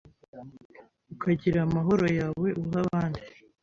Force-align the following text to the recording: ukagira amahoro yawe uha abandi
ukagira 1.13 1.59
amahoro 1.67 2.05
yawe 2.19 2.47
uha 2.61 2.77
abandi 2.85 3.21